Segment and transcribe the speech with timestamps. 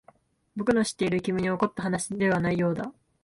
[0.55, 2.93] 僕の知っている君に起こった話ではないようだった。